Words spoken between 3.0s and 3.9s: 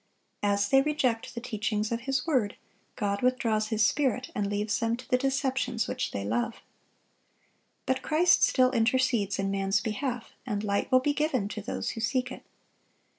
withdraws His